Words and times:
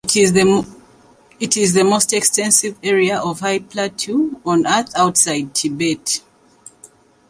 It 1.39 1.55
is 1.57 1.73
the 1.73 1.83
most 1.83 2.11
extensive 2.11 2.75
area 2.81 3.19
of 3.19 3.41
high 3.41 3.59
plateau 3.59 4.41
on 4.43 4.65
Earth 4.65 4.91
outside 4.95 5.53
Tibet. 5.53 6.23